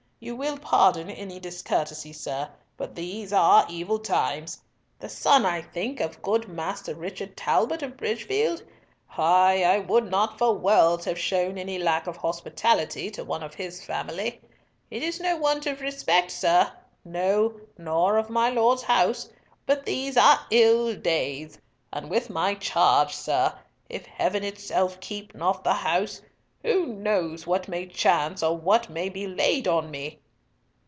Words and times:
You 0.23 0.35
will 0.35 0.59
pardon 0.59 1.09
any 1.09 1.39
discourtesy, 1.39 2.13
sir, 2.13 2.47
but 2.77 2.93
these 2.93 3.33
are 3.33 3.65
evil 3.67 3.97
times. 3.97 4.61
The 4.99 5.09
son, 5.09 5.47
I 5.47 5.63
think, 5.63 5.99
of 5.99 6.21
good 6.21 6.47
Master 6.47 6.93
Richard 6.93 7.35
Talbot 7.35 7.81
of 7.81 7.97
Bridgefield? 7.97 8.61
Ay, 9.17 9.63
I 9.63 9.79
would 9.79 10.11
not 10.11 10.37
for 10.37 10.53
worlds 10.53 11.05
have 11.05 11.17
shown 11.17 11.57
any 11.57 11.79
lack 11.79 12.05
of 12.05 12.17
hospitality 12.17 13.09
to 13.09 13.23
one 13.23 13.41
of 13.41 13.55
his 13.55 13.83
family. 13.83 14.39
It 14.91 15.01
is 15.01 15.19
no 15.19 15.37
want 15.37 15.65
of 15.65 15.81
respect, 15.81 16.29
sir. 16.29 16.71
No; 17.03 17.55
nor 17.79 18.19
of 18.19 18.29
my 18.29 18.51
Lord's 18.51 18.83
house; 18.83 19.27
but 19.65 19.87
these 19.87 20.17
are 20.17 20.45
ill 20.51 20.95
days, 20.95 21.57
and 21.91 22.11
with 22.11 22.29
my 22.29 22.53
charge, 22.53 23.15
sir—if 23.15 24.05
Heaven 24.05 24.43
itself 24.43 24.99
keep 24.99 25.33
not 25.33 25.63
the 25.63 25.73
house—who 25.73 26.85
knows 26.85 27.47
what 27.47 27.67
may 27.67 27.87
chance 27.87 28.43
or 28.43 28.55
what 28.55 28.87
may 28.87 29.09
be 29.09 29.25
laid 29.25 29.67
on 29.67 29.89
me?" 29.89 30.15